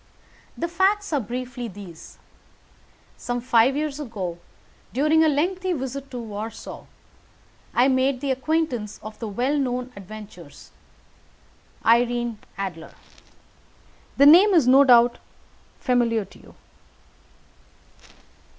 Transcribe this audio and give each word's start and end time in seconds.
"The 0.57 0.67
facts 0.67 1.13
are 1.13 1.19
briefly 1.19 1.67
these: 1.67 2.17
Some 3.17 3.39
five 3.39 3.75
years 3.75 3.99
ago, 3.99 4.39
during 4.93 5.23
a 5.23 5.29
lengthy 5.29 5.73
visit 5.73 6.09
to 6.09 6.17
Warsaw, 6.17 6.85
I 7.75 7.87
made 7.87 8.19
the 8.19 8.31
acquaintance 8.31 8.99
of 9.03 9.19
the 9.19 9.27
well 9.27 9.59
known 9.59 9.93
adventuress 9.95 10.71
Irene 11.85 12.39
Adler. 12.57 12.95
The 14.17 14.25
name 14.25 14.55
is 14.55 14.67
no 14.67 14.83
doubt 14.83 15.19
familiar 15.77 16.25
to 16.25 16.39
you." 16.39 16.55